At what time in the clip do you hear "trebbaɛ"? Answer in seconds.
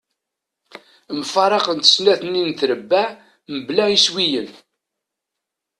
2.59-3.09